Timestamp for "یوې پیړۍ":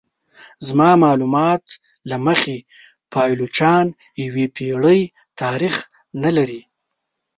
4.25-5.01